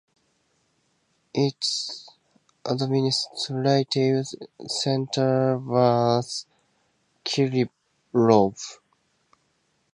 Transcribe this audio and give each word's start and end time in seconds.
Its 1.35 2.09
administrative 2.65 4.25
centre 4.65 5.59
was 5.59 6.47
Kirillov. 7.23 8.79